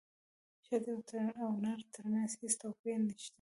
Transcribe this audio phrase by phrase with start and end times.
[0.65, 0.91] ښځې
[1.43, 3.29] او نر ترمنځ هیڅ توپیر نشته